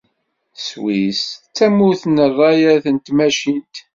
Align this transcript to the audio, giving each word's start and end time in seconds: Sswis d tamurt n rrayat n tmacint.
Sswis 0.57 1.21
d 1.43 1.45
tamurt 1.55 2.03
n 2.07 2.15
rrayat 2.31 2.85
n 2.93 2.97
tmacint. 2.97 3.75